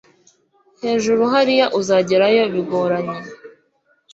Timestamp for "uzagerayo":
1.79-2.43